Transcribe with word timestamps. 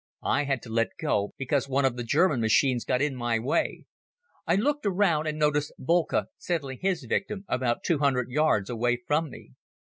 I 0.25 0.45
had 0.45 0.63
to 0.63 0.71
let 0.71 0.97
go 0.99 1.35
because 1.37 1.69
one 1.69 1.85
of 1.85 1.95
the 1.95 2.03
German 2.03 2.41
machines 2.41 2.85
got 2.85 3.03
in 3.03 3.15
my 3.15 3.37
way. 3.37 3.85
I 4.47 4.55
looked 4.55 4.83
around 4.83 5.27
and 5.27 5.37
noticed 5.37 5.73
Boelcke 5.77 6.25
settling 6.39 6.79
his 6.81 7.03
victim 7.03 7.45
about 7.47 7.83
two 7.83 7.99
hundred 7.99 8.31
yards 8.31 8.67
away 8.71 8.97
from 9.05 9.29
me. 9.29 9.51